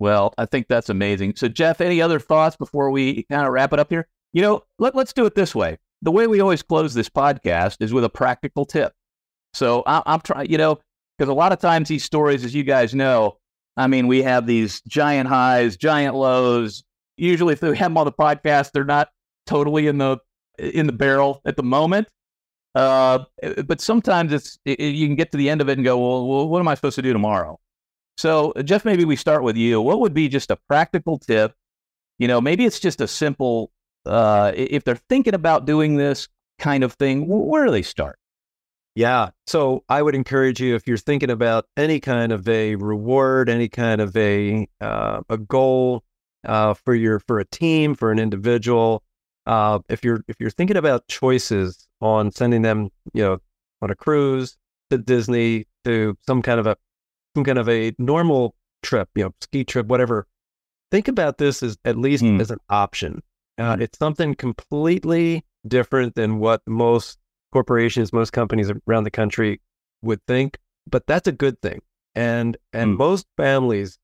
[0.02, 1.34] Well, I think that's amazing.
[1.36, 4.08] So, Jeff, any other thoughts before we kind of wrap it up here?
[4.32, 5.78] You know, let, let's do it this way.
[6.02, 8.92] The way we always close this podcast is with a practical tip.
[9.54, 10.80] So, I, I'm trying, you know,
[11.16, 13.38] because a lot of times these stories, as you guys know,
[13.76, 16.82] I mean, we have these giant highs, giant lows.
[17.16, 19.08] Usually, if we have them on the podcast, they're not
[19.46, 20.18] totally in the
[20.58, 22.08] in the barrel at the moment.
[22.74, 23.20] Uh,
[23.66, 26.26] but sometimes it's it, you can get to the end of it and go, well,
[26.26, 27.60] well, what am I supposed to do tomorrow?
[28.16, 29.80] So, Jeff, maybe we start with you.
[29.80, 31.54] What would be just a practical tip?
[32.18, 33.72] You know, maybe it's just a simple,
[34.06, 38.18] uh, if they're thinking about doing this kind of thing, wh- where do they start?
[38.94, 39.30] Yeah.
[39.46, 43.68] So I would encourage you if you're thinking about any kind of a reward, any
[43.68, 46.04] kind of a uh, a goal
[46.46, 49.02] uh, for your for a team, for an individual.
[49.46, 53.38] Uh, if you're if you're thinking about choices on sending them, you know,
[53.80, 54.56] on a cruise
[54.90, 56.76] to Disney to some kind of a
[57.34, 60.26] some kind of a normal trip, you know, ski trip, whatever.
[60.90, 62.40] Think about this as at least Hmm.
[62.40, 63.22] as an option.
[63.58, 67.18] Uh, it's something completely different than what most
[67.52, 69.60] corporations, most companies around the country
[70.02, 70.58] would think,
[70.90, 71.80] but that's a good thing.
[72.14, 72.96] And and Hmm.
[72.96, 73.98] most families,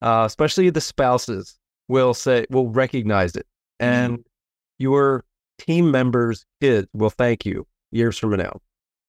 [0.00, 3.46] uh, especially the spouses, will say will recognize it,
[3.80, 4.24] and
[4.78, 5.24] your
[5.58, 8.60] team members' kids will thank you years from now.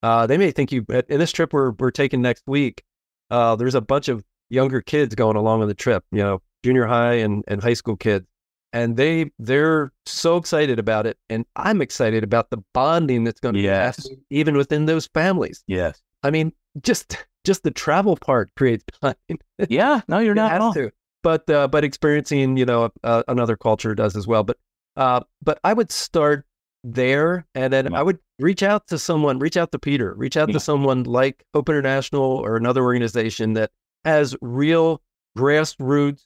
[0.03, 0.83] Uh, they may think you.
[0.89, 2.83] In this trip we're we're taking next week,
[3.31, 6.03] uh, there's a bunch of younger kids going along on the trip.
[6.11, 8.27] You know, junior high and, and high school kids,
[8.73, 13.55] and they they're so excited about it, and I'm excited about the bonding that's going
[13.55, 14.07] to Yes.
[14.07, 15.63] be even within those families.
[15.67, 16.01] Yes.
[16.23, 16.51] I mean,
[16.83, 19.39] just just the travel part creates bonding.
[19.69, 20.01] Yeah.
[20.07, 20.51] No, you're not.
[20.51, 20.73] at all.
[20.75, 20.91] to.
[21.23, 24.43] But uh, but experiencing you know uh, another culture does as well.
[24.43, 24.57] But
[24.97, 26.45] uh, but I would start
[26.83, 30.51] there, and then I would reach out to someone, reach out to Peter, reach out
[30.51, 33.71] to someone like Hope International or another organization that
[34.03, 35.01] has real
[35.37, 36.25] grassroots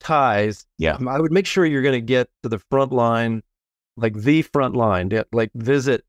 [0.00, 0.96] ties, Yeah.
[1.06, 3.42] I would make sure you're going to get to the front line,
[3.96, 6.04] like the front line, like visit,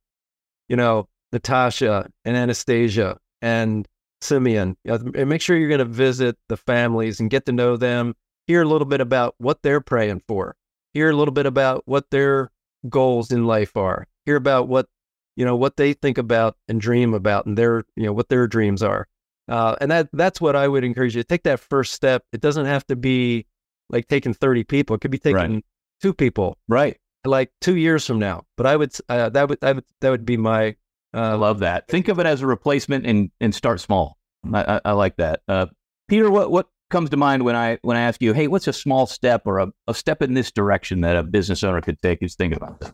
[0.70, 3.88] you know, Natasha and Anastasia and
[4.22, 8.16] Simeon, and make sure you're going to visit the families and get to know them,
[8.48, 10.56] hear a little bit about what they're praying for,
[10.94, 12.52] hear a little bit about what their
[12.90, 14.88] goals in life are, hear about what,
[15.36, 18.48] you know, what they think about and dream about and their, you know, what their
[18.48, 19.08] dreams are.
[19.48, 22.24] Uh, and that that's what I would encourage you to take that first step.
[22.32, 23.46] It doesn't have to be
[23.90, 24.96] like taking 30 people.
[24.96, 25.66] It could be taking Right.
[26.02, 26.98] two people Right.
[27.26, 28.46] like two years from now.
[28.56, 30.76] But I would, uh, that would, that would, that would be my,
[31.14, 31.88] I uh, love that.
[31.88, 34.18] Think of it as a replacement and and start small.
[34.54, 35.42] I, I, I like that.
[35.48, 35.66] Uh,
[36.08, 38.74] Peter, what what comes to mind when I when I ask you, hey, what's a
[38.74, 42.22] small step or a, a step in this direction that a business owner could take?
[42.22, 42.94] Is think about that.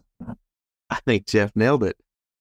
[0.90, 1.98] I think Jeff nailed it.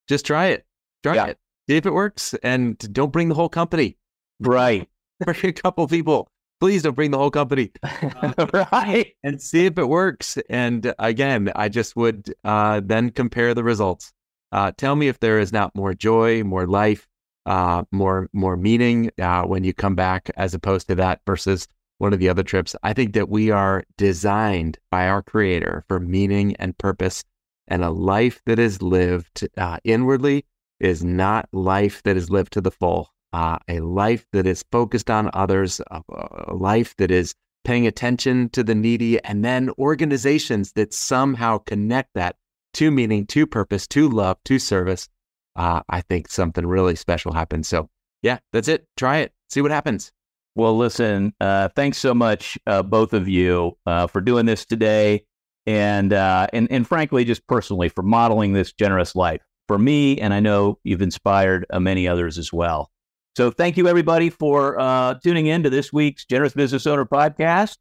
[0.08, 0.64] Just try it.
[1.02, 1.26] Try Yeah.
[1.26, 1.38] it.
[1.68, 2.34] See if it works.
[2.44, 3.98] And don't bring the whole company.
[4.38, 4.88] Right.
[5.24, 6.28] Bring a couple people.
[6.60, 7.72] Please don't bring the whole company.
[8.72, 9.12] right.
[9.24, 10.38] and see if it works.
[10.50, 14.12] And again, I just would uh, then compare the results.
[14.52, 17.06] Uh, tell me if there is not more joy, more life,
[17.46, 21.66] uh, more more meaning uh, when you come back, as opposed to that versus
[21.98, 22.76] one of the other trips.
[22.82, 27.24] I think that we are designed by our Creator for meaning and purpose,
[27.68, 30.44] and a life that is lived uh, inwardly
[30.80, 33.12] is not life that is lived to the full.
[33.32, 36.02] Uh, a life that is focused on others, a,
[36.48, 37.34] a life that is
[37.64, 42.36] paying attention to the needy, and then organizations that somehow connect that
[42.74, 45.08] to meaning, to purpose, to love, to service.
[45.56, 47.66] Uh, I think something really special happens.
[47.66, 47.88] So,
[48.22, 48.86] yeah, that's it.
[48.96, 49.32] Try it.
[49.48, 50.12] See what happens.
[50.54, 55.24] Well, listen, uh, thanks so much, uh, both of you, uh, for doing this today,
[55.66, 60.32] and uh, and and frankly, just personally, for modeling this generous life for me, and
[60.32, 62.90] I know you've inspired uh, many others as well.
[63.36, 67.76] So, thank you, everybody, for tuning in to this week's Generous Business Owner podcast.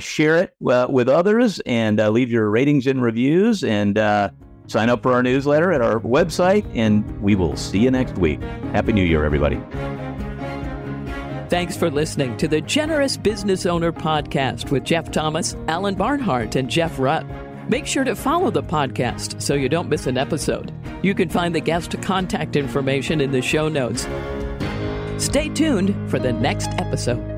[0.00, 3.96] Share it with others, and leave your ratings and reviews, and
[4.66, 6.64] sign up for our newsletter at our website.
[6.74, 8.40] And we will see you next week.
[8.72, 9.60] Happy New Year, everybody.
[11.48, 16.68] Thanks for listening to the Generous Business Owner Podcast with Jeff Thomas, Alan Barnhart, and
[16.68, 17.24] Jeff Rutt.
[17.68, 20.72] Make sure to follow the podcast so you don't miss an episode.
[21.02, 24.08] You can find the guest contact information in the show notes.
[25.22, 27.33] Stay tuned for the next episode.